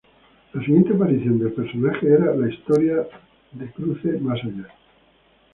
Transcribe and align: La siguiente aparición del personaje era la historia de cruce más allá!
La 0.53 0.61
siguiente 0.65 0.95
aparición 0.95 1.37
del 1.37 1.53
personaje 1.53 2.07
era 2.11 2.33
la 2.33 2.49
historia 2.51 3.07
de 3.51 3.71
cruce 3.71 4.07
más 4.19 4.39
allá! 4.43 4.67